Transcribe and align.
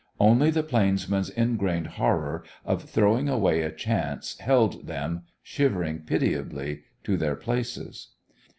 Only 0.19 0.49
the 0.49 0.63
plainsman's 0.63 1.29
ingrained 1.29 1.85
horror 1.85 2.43
of 2.65 2.85
throwing 2.89 3.29
away 3.29 3.61
a 3.61 3.69
chance 3.71 4.35
held 4.39 4.87
them, 4.87 5.25
shivering 5.43 6.05
pitiably, 6.07 6.81
to 7.03 7.17
their 7.17 7.35
places. 7.35 8.07